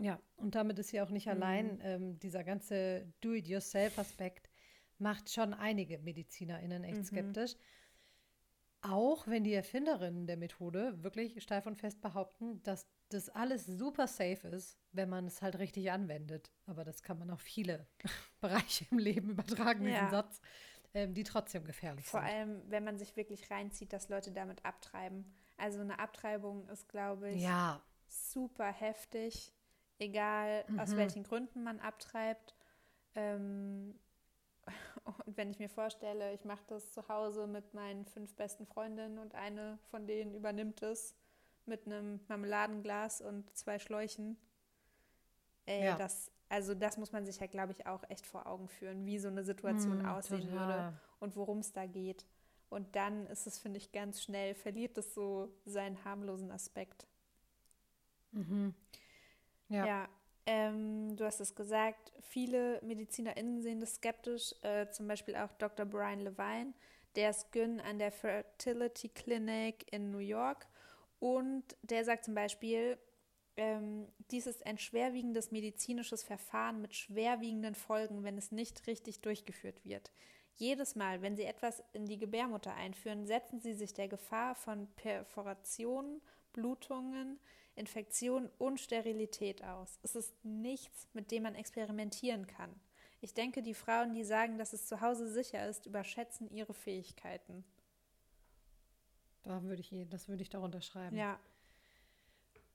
[0.00, 1.32] Ja, und damit ist sie auch nicht mhm.
[1.32, 1.80] allein.
[1.82, 4.48] Ähm, dieser ganze Do-it-yourself-Aspekt
[4.98, 7.04] macht schon einige MedizinerInnen echt mhm.
[7.04, 7.56] skeptisch.
[8.82, 14.06] Auch wenn die Erfinderinnen der Methode wirklich steif und fest behaupten, dass das alles super
[14.06, 16.50] safe ist, wenn man es halt richtig anwendet.
[16.66, 17.86] Aber das kann man auf viele
[18.40, 19.94] Bereiche im Leben übertragen, ja.
[19.94, 20.40] diesen Satz,
[20.94, 22.30] ähm, die trotzdem gefährlich Vor sind.
[22.30, 25.34] Vor allem, wenn man sich wirklich reinzieht, dass Leute damit abtreiben.
[25.58, 27.82] Also eine Abtreibung ist, glaube ich, ja.
[28.08, 29.52] super heftig
[30.00, 30.80] egal mhm.
[30.80, 32.56] aus welchen Gründen man abtreibt.
[33.14, 33.94] Ähm,
[35.26, 39.18] und wenn ich mir vorstelle, ich mache das zu Hause mit meinen fünf besten Freundinnen
[39.18, 41.14] und eine von denen übernimmt es
[41.66, 44.36] mit einem Marmeladenglas und zwei Schläuchen.
[45.66, 45.96] Ey, ja.
[45.96, 49.18] das, also das muss man sich halt, glaube ich, auch echt vor Augen führen, wie
[49.18, 50.58] so eine Situation mm, aussehen total.
[50.58, 52.26] würde und worum es da geht.
[52.70, 57.06] Und dann ist es, finde ich, ganz schnell, verliert es so seinen harmlosen Aspekt.
[58.32, 58.74] Mhm.
[59.68, 59.86] Ja.
[59.86, 60.08] ja
[60.46, 65.86] ähm, du hast es gesagt, viele MedizinerInnen sehen das skeptisch, äh, zum Beispiel auch Dr.
[65.86, 66.72] Brian Levine,
[67.16, 70.66] der ist Gyn an der Fertility Clinic in New York
[71.18, 72.98] und der sagt zum Beispiel,
[73.56, 79.84] ähm, dies ist ein schwerwiegendes medizinisches Verfahren mit schwerwiegenden Folgen, wenn es nicht richtig durchgeführt
[79.84, 80.10] wird.
[80.54, 84.88] Jedes Mal, wenn Sie etwas in die Gebärmutter einführen, setzen Sie sich der Gefahr von
[84.96, 86.20] Perforationen,
[86.52, 87.38] Blutungen,
[87.74, 89.98] Infektion und Sterilität aus.
[90.02, 92.74] Es ist nichts, mit dem man experimentieren kann.
[93.20, 97.64] Ich denke, die Frauen, die sagen, dass es zu Hause sicher ist, überschätzen ihre Fähigkeiten.
[99.42, 101.16] Da würde ich, das würde ich doch unterschreiben.
[101.16, 101.38] Ja.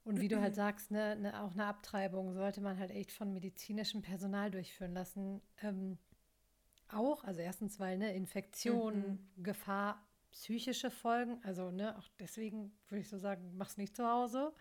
[0.03, 3.33] Und wie du halt sagst, ne, ne, auch eine Abtreibung sollte man halt echt von
[3.33, 5.41] medizinischem Personal durchführen lassen.
[5.63, 5.97] Ähm,
[6.89, 9.43] auch, also erstens, weil eine Infektion, mhm.
[9.43, 10.05] Gefahr
[10.35, 11.41] psychische Folgen.
[11.43, 14.53] Also, ne, auch deswegen würde ich so sagen, mach's nicht zu Hause.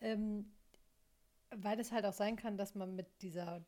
[0.00, 0.54] Ähm,
[1.50, 3.64] weil es halt auch sein kann, dass man mit dieser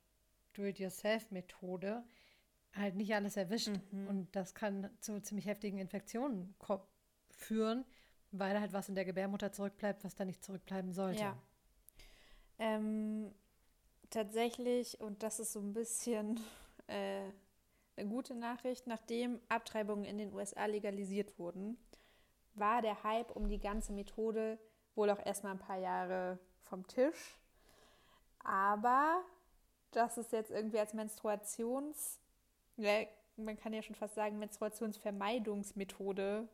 [0.55, 2.05] Do-it-yourself-Methode
[2.73, 3.73] halt nicht alles erwischt.
[3.91, 4.07] Mhm.
[4.07, 6.55] Und das kann zu ziemlich heftigen Infektionen
[7.31, 7.85] führen,
[8.31, 11.21] weil halt was in der Gebärmutter zurückbleibt, was da nicht zurückbleiben sollte.
[11.21, 11.43] Ja.
[12.59, 13.35] Ähm,
[14.11, 16.41] tatsächlich, und das ist so ein bisschen
[16.87, 17.29] äh,
[17.97, 21.77] eine gute Nachricht, nachdem Abtreibungen in den USA legalisiert wurden,
[22.55, 24.59] war der Hype um die ganze Methode
[24.95, 27.39] wohl auch erstmal ein paar Jahre vom Tisch.
[28.45, 29.23] Aber
[29.91, 32.21] das ist jetzt irgendwie als Menstruations,
[32.77, 36.49] ja, man kann ja schon fast sagen, Menstruationsvermeidungsmethode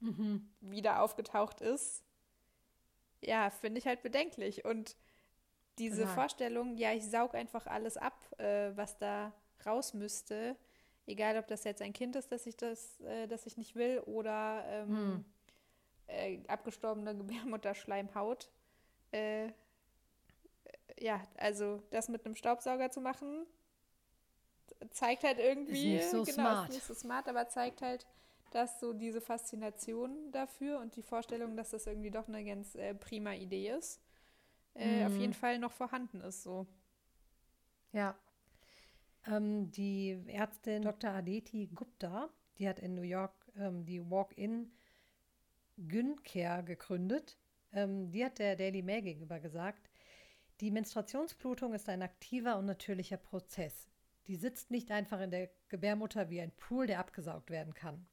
[0.00, 0.48] mhm.
[0.60, 2.04] wieder aufgetaucht ist,
[3.20, 4.64] ja, finde ich halt bedenklich.
[4.64, 4.96] Und
[5.78, 6.14] diese Total.
[6.14, 9.32] Vorstellung, ja, ich saug einfach alles ab, äh, was da
[9.66, 10.56] raus müsste,
[11.06, 14.00] egal ob das jetzt ein Kind ist, das ich das, äh, das ich nicht will,
[14.00, 15.24] oder ähm, hm.
[16.06, 18.50] äh, abgestorbene Gebärmutterschleimhaut.
[19.12, 19.52] Äh,
[20.98, 23.46] ja, also das mit einem Staubsauger zu machen,
[24.90, 26.68] zeigt halt irgendwie, ist nicht so genau, smart.
[26.68, 28.06] ist nicht so smart, aber zeigt halt,
[28.50, 32.94] dass so diese Faszination dafür und die Vorstellung, dass das irgendwie doch eine ganz äh,
[32.94, 34.00] prima Idee ist,
[34.74, 35.06] äh, mhm.
[35.06, 36.44] auf jeden Fall noch vorhanden ist.
[36.44, 36.66] So.
[37.92, 38.14] Ja.
[39.26, 41.10] Ähm, die Ärztin Dr.
[41.10, 44.70] Aditi Gupta, die hat in New York ähm, die Walk-in
[45.76, 47.38] Gyncare gegründet.
[47.72, 49.90] Ähm, die hat der Daily Mail gegenüber gesagt,
[50.60, 53.88] die Menstruationsblutung ist ein aktiver und natürlicher Prozess.
[54.28, 58.06] Die sitzt nicht einfach in der Gebärmutter wie ein Pool, der abgesaugt werden kann.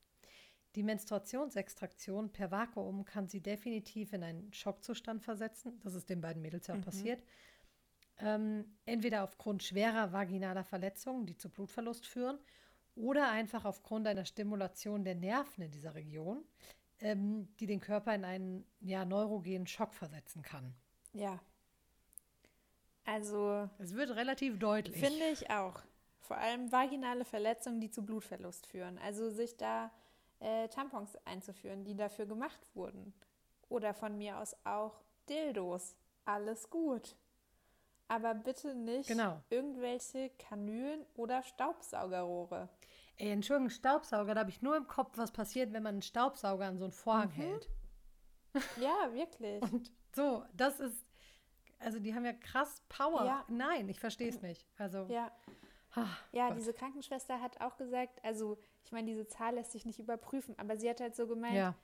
[0.75, 5.79] Die Menstruationsextraktion per Vakuum kann sie definitiv in einen Schockzustand versetzen.
[5.83, 6.85] Das ist den beiden Mädels ja auch mhm.
[6.85, 7.23] passiert.
[8.21, 12.37] Ähm, entweder aufgrund schwerer vaginaler Verletzungen, die zu Blutverlust führen,
[12.95, 16.43] oder einfach aufgrund einer Stimulation der Nerven in dieser Region,
[16.99, 20.75] ähm, die den Körper in einen ja, neurogenen Schock versetzen kann.
[21.13, 21.39] Ja.
[23.05, 23.69] Also.
[23.79, 24.97] Es wird relativ deutlich.
[24.97, 25.81] Finde ich auch.
[26.19, 28.97] Vor allem vaginale Verletzungen, die zu Blutverlust führen.
[28.99, 29.91] Also sich da
[30.39, 33.13] äh, Tampons einzuführen, die dafür gemacht wurden.
[33.69, 35.95] Oder von mir aus auch Dildos.
[36.25, 37.15] Alles gut.
[38.11, 39.41] Aber bitte nicht genau.
[39.49, 42.67] irgendwelche Kanülen oder Staubsaugerrohre.
[43.15, 46.65] Ey, Entschuldigung, Staubsauger, da habe ich nur im Kopf, was passiert, wenn man einen Staubsauger
[46.65, 47.41] an so einen Vorhang mhm.
[47.41, 47.69] hält.
[48.81, 49.61] Ja, wirklich.
[49.61, 51.05] Und so, das ist,
[51.79, 53.23] also die haben ja krass Power.
[53.23, 53.45] Ja.
[53.47, 54.67] Nein, ich verstehe es nicht.
[54.77, 55.05] Also.
[55.07, 55.31] Ja.
[55.93, 56.57] Ach, ja, Gott.
[56.57, 60.75] diese Krankenschwester hat auch gesagt, also ich meine, diese Zahl lässt sich nicht überprüfen, aber
[60.75, 61.75] sie hat halt so gemeint, ja.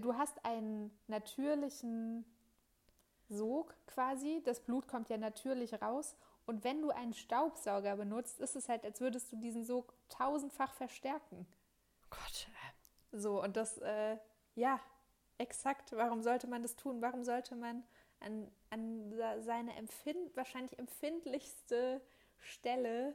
[0.00, 2.26] du hast einen natürlichen
[3.28, 8.56] Sog quasi, das Blut kommt ja natürlich raus und wenn du einen Staubsauger benutzt, ist
[8.56, 11.46] es halt, als würdest du diesen Sog tausendfach verstärken.
[12.10, 12.48] Gott.
[13.12, 14.16] So, und das, äh,
[14.54, 14.80] ja,
[15.38, 17.00] exakt, warum sollte man das tun?
[17.02, 17.84] Warum sollte man
[18.20, 22.00] an, an seine empfind wahrscheinlich empfindlichste
[22.38, 23.14] Stelle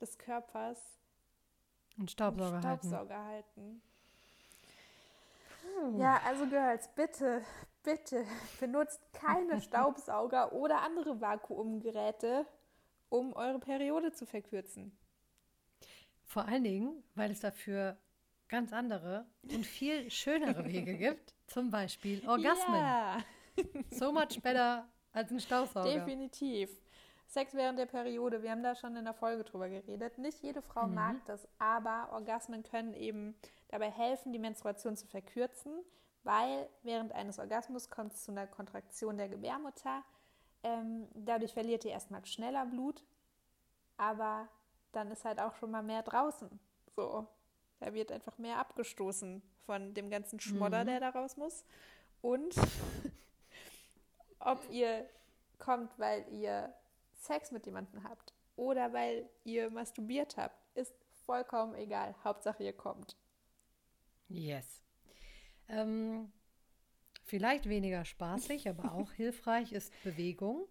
[0.00, 0.98] des Körpers
[1.96, 3.60] einen Staubsauger, Staubsauger halten.
[3.60, 3.82] halten.
[5.98, 7.42] Ja, also Girls, bitte,
[7.82, 8.24] bitte
[8.60, 12.46] benutzt keine Staubsauger oder andere Vakuumgeräte,
[13.08, 14.96] um eure Periode zu verkürzen.
[16.24, 17.96] Vor allen Dingen, weil es dafür
[18.48, 21.34] ganz andere und viel schönere Wege gibt.
[21.46, 22.76] Zum Beispiel Orgasmen.
[22.76, 23.18] Ja.
[23.90, 25.92] So much better als ein Staubsauger.
[25.92, 26.70] Definitiv.
[27.26, 30.18] Sex während der Periode, wir haben da schon in der Folge drüber geredet.
[30.18, 30.94] Nicht jede Frau mhm.
[30.94, 33.34] mag das, aber Orgasmen können eben
[33.74, 35.72] dabei helfen, die Menstruation zu verkürzen,
[36.22, 40.04] weil während eines Orgasmus kommt es zu einer Kontraktion der Gebärmutter.
[40.62, 43.02] Ähm, dadurch verliert ihr erstmal schneller Blut,
[43.96, 44.48] aber
[44.92, 46.48] dann ist halt auch schon mal mehr draußen.
[46.94, 47.26] So,
[47.80, 50.88] da wird einfach mehr abgestoßen von dem ganzen Schmodder, mhm.
[50.88, 51.64] der da raus muss.
[52.22, 52.54] Und
[54.38, 55.04] ob ihr
[55.58, 56.72] kommt, weil ihr
[57.12, 60.94] Sex mit jemandem habt oder weil ihr masturbiert habt, ist
[61.26, 62.14] vollkommen egal.
[62.22, 63.16] Hauptsache ihr kommt.
[64.34, 64.82] Yes.
[65.68, 66.30] Ähm,
[67.24, 70.66] vielleicht weniger spaßig, aber auch hilfreich ist Bewegung.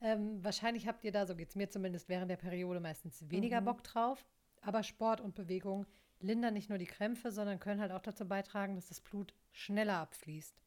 [0.00, 3.60] Ähm, wahrscheinlich habt ihr da, so geht es mir zumindest während der Periode meistens weniger
[3.60, 3.66] mhm.
[3.66, 4.24] Bock drauf.
[4.62, 5.86] Aber Sport und Bewegung
[6.20, 9.98] lindern nicht nur die Krämpfe, sondern können halt auch dazu beitragen, dass das Blut schneller
[9.98, 10.60] abfließt.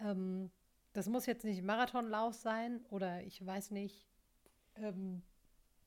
[0.00, 0.50] Ähm,
[0.92, 4.06] das muss jetzt nicht Marathonlauf sein oder ich weiß nicht,
[4.76, 5.22] ähm,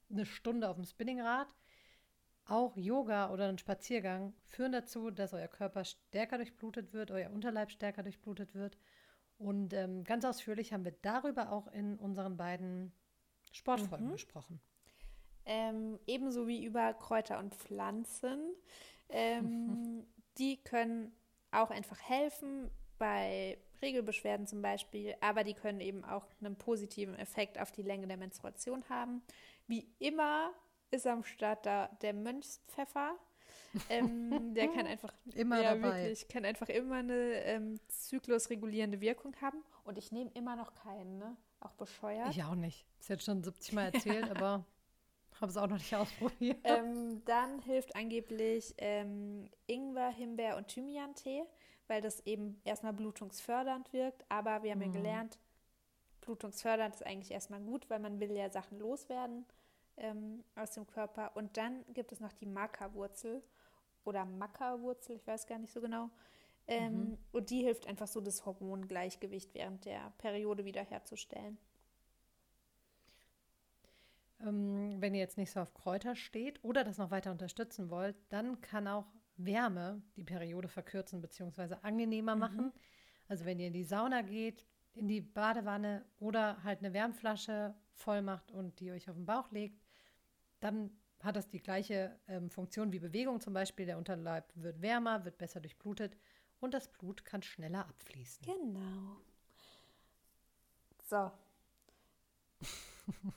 [0.10, 1.48] eine Stunde auf dem Spinningrad.
[2.46, 7.72] Auch Yoga oder ein Spaziergang führen dazu, dass euer Körper stärker durchblutet wird, euer Unterleib
[7.72, 8.78] stärker durchblutet wird.
[9.38, 12.92] Und ähm, ganz ausführlich haben wir darüber auch in unseren beiden
[13.52, 14.12] Sportfolgen mhm.
[14.14, 14.60] gesprochen.
[15.46, 18.54] Ähm, ebenso wie über Kräuter und Pflanzen.
[19.10, 20.06] Ähm,
[20.38, 21.14] die können
[21.52, 27.60] auch einfach helfen bei Regelbeschwerden zum Beispiel, aber die können eben auch einen positiven Effekt
[27.60, 29.22] auf die Länge der Menstruation haben.
[29.68, 30.54] Wie immer
[30.94, 33.16] ist am Start da der Mönchspfeffer.
[33.90, 36.04] Ähm, der kann einfach immer ja, dabei.
[36.04, 39.64] Wirklich, kann einfach immer eine ähm, zyklusregulierende Wirkung haben.
[39.84, 41.36] Und ich nehme immer noch keinen, ne?
[41.60, 42.30] Auch bescheuert.
[42.30, 42.86] Ich auch nicht.
[43.00, 44.66] Ist jetzt schon 70 Mal erzählt, aber
[45.42, 46.60] habe es auch noch nicht ausprobiert.
[46.64, 51.44] Ähm, dann hilft angeblich ähm, Ingwer, Himbeer und Thymian-Tee,
[51.88, 54.24] weil das eben erstmal blutungsfördernd wirkt.
[54.30, 54.94] Aber wir haben ja Mhm.
[54.94, 55.40] gelernt,
[56.22, 59.46] blutungsfördernd ist eigentlich erstmal gut, weil man will ja Sachen loswerden
[59.98, 61.36] ähm, aus dem Körper.
[61.36, 63.44] Und dann gibt es noch die Maca-Wurzel
[64.06, 66.10] oder Maca-Wurzel, ich weiß gar nicht so genau.
[66.68, 67.18] Ähm, Mhm.
[67.32, 71.58] Und die hilft einfach so, das Hormongleichgewicht während der Periode wiederherzustellen.
[74.42, 78.16] Ähm, wenn ihr jetzt nicht so auf Kräuter steht oder das noch weiter unterstützen wollt,
[78.30, 79.06] dann kann auch
[79.38, 81.76] Wärme die Periode verkürzen bzw.
[81.82, 82.40] angenehmer Mhm.
[82.40, 82.74] machen.
[83.28, 88.22] Also wenn ihr in die Sauna geht, in die Badewanne oder halt eine Wärmflasche voll
[88.22, 89.83] macht und die euch auf den Bauch legt,
[90.64, 93.86] dann hat das die gleiche ähm, Funktion wie Bewegung zum Beispiel.
[93.86, 96.18] Der Unterleib wird wärmer, wird besser durchblutet
[96.60, 98.46] und das Blut kann schneller abfließen.
[98.46, 99.18] Genau.
[101.10, 101.32] So.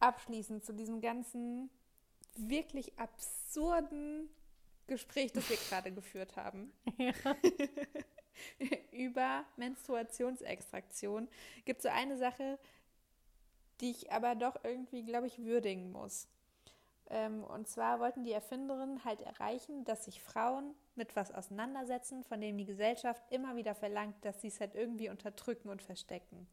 [0.00, 1.70] Abschließend zu diesem ganzen
[2.36, 4.28] wirklich absurden
[4.86, 6.72] Gespräch, das wir gerade geführt haben.
[8.92, 11.28] Über Menstruationsextraktion
[11.64, 12.58] gibt es so eine Sache,
[13.80, 16.28] die ich aber doch irgendwie, glaube ich, würdigen muss.
[17.10, 22.40] Ähm, und zwar wollten die Erfinderinnen halt erreichen, dass sich Frauen mit was auseinandersetzen, von
[22.40, 26.48] dem die Gesellschaft immer wieder verlangt, dass sie es halt irgendwie unterdrücken und verstecken.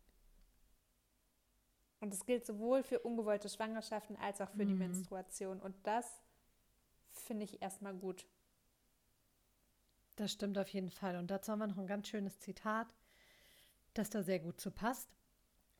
[2.01, 4.79] Und das gilt sowohl für ungewollte Schwangerschaften als auch für die Mhm.
[4.79, 5.61] Menstruation.
[5.61, 6.21] Und das
[7.11, 8.25] finde ich erstmal gut.
[10.15, 11.17] Das stimmt auf jeden Fall.
[11.17, 12.87] Und dazu haben wir noch ein ganz schönes Zitat,
[13.93, 15.09] das da sehr gut zu passt.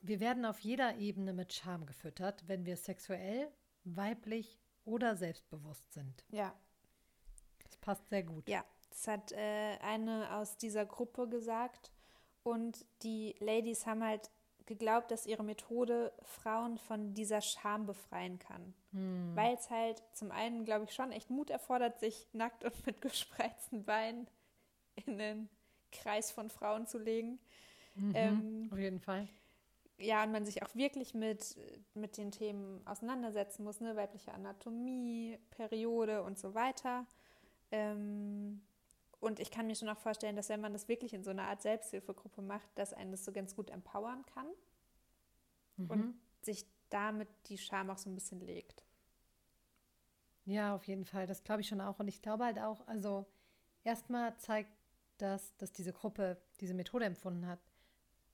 [0.02, 3.52] Wir werden auf jeder Ebene mit Scham gefüttert, wenn wir sexuell,
[3.84, 6.26] weiblich oder selbstbewusst sind.
[6.30, 6.54] Ja,
[7.64, 8.48] Das passt sehr gut.
[8.50, 11.92] Ja, das hat äh, eine aus dieser Gruppe gesagt.
[12.44, 14.32] Und die Ladies haben halt
[14.66, 18.74] geglaubt, dass ihre Methode Frauen von dieser Scham befreien kann.
[18.92, 19.36] Hm.
[19.36, 23.02] Weil es halt zum einen, glaube ich, schon echt Mut erfordert, sich nackt und mit
[23.02, 24.28] gespreizten Beinen
[24.96, 25.50] in den
[25.92, 27.40] Kreis von Frauen zu legen.
[27.96, 28.14] Mhm.
[28.16, 29.28] Ähm, auf jeden Fall.
[30.02, 31.58] Ja, und man sich auch wirklich mit,
[31.94, 33.96] mit den Themen auseinandersetzen muss, ne?
[33.96, 37.06] Weibliche Anatomie, Periode und so weiter.
[37.72, 38.62] Ähm,
[39.20, 41.44] und ich kann mir schon auch vorstellen, dass wenn man das wirklich in so einer
[41.48, 44.48] Art Selbsthilfegruppe macht, dass einen das so ganz gut empowern kann
[45.78, 45.90] Mhm.
[45.90, 48.84] und sich damit die Scham auch so ein bisschen legt.
[50.46, 51.28] Ja, auf jeden Fall.
[51.28, 52.00] Das glaube ich schon auch.
[52.00, 53.26] Und ich glaube halt auch, also
[53.84, 54.72] erstmal zeigt
[55.18, 57.60] das, dass diese Gruppe diese Methode empfunden hat.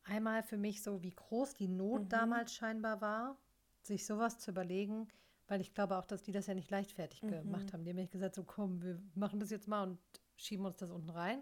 [0.08, 2.10] Einmal für mich so, wie groß die Not Mhm.
[2.10, 3.38] damals scheinbar war,
[3.82, 5.08] sich sowas zu überlegen,
[5.48, 7.30] weil ich glaube auch, dass die das ja nicht leichtfertig Mhm.
[7.30, 7.84] gemacht haben.
[7.84, 10.00] Die haben nicht gesagt, so komm, wir machen das jetzt mal und
[10.36, 11.42] schieben uns das unten rein.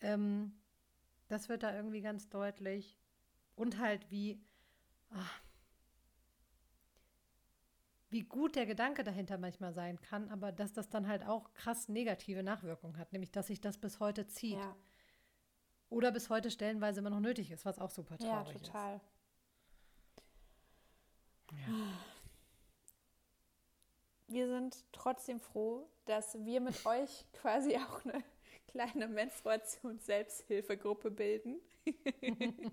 [0.00, 0.52] Ähm,
[1.28, 2.98] das wird da irgendwie ganz deutlich.
[3.56, 4.40] Und halt wie,
[5.10, 5.30] ah,
[8.10, 11.88] wie gut der Gedanke dahinter manchmal sein kann, aber dass das dann halt auch krass
[11.88, 14.58] negative Nachwirkungen hat, nämlich dass sich das bis heute zieht.
[14.58, 14.76] Ja,
[15.94, 18.96] Oder bis heute stellenweise immer noch nötig ist, was auch super ja, traurig total.
[18.96, 19.04] ist.
[21.52, 21.68] Ja.
[24.26, 28.24] Wir sind trotzdem froh, dass wir mit euch quasi auch eine
[28.66, 31.60] kleine Menstruations-Selbsthilfegruppe bilden.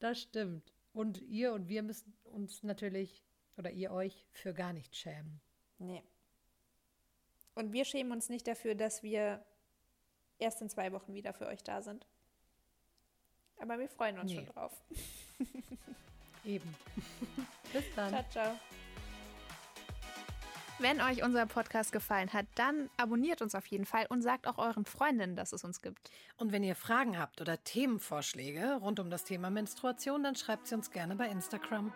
[0.00, 0.72] Das stimmt.
[0.94, 3.22] Und ihr und wir müssen uns natürlich,
[3.58, 5.42] oder ihr euch, für gar nichts schämen.
[5.76, 6.02] Nee.
[7.54, 9.44] Und wir schämen uns nicht dafür, dass wir
[10.40, 12.06] erst in zwei Wochen wieder für euch da sind.
[13.60, 14.36] Aber wir freuen uns Nee.
[14.36, 14.72] schon drauf.
[16.44, 16.74] Eben.
[17.72, 18.08] Bis dann.
[18.10, 18.58] Ciao, ciao.
[20.78, 24.56] Wenn euch unser Podcast gefallen hat, dann abonniert uns auf jeden Fall und sagt auch
[24.56, 26.10] euren Freundinnen, dass es uns gibt.
[26.38, 30.74] Und wenn ihr Fragen habt oder Themenvorschläge rund um das Thema Menstruation, dann schreibt sie
[30.74, 31.92] uns gerne bei Instagram.